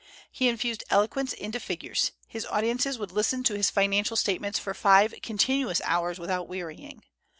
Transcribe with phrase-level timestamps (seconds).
[0.31, 5.13] He infused eloquence into figures; his audiences would listen to his financial statements for five
[5.21, 7.03] continuous hours without wearying.